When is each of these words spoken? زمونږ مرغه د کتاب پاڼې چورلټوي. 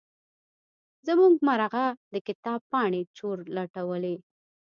زمونږ 1.07 1.35
مرغه 1.47 1.85
د 2.13 2.15
کتاب 2.27 2.59
پاڼې 2.71 3.01
چورلټوي. 3.17 4.15